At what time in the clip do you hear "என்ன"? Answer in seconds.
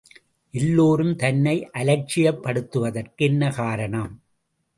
3.25-3.51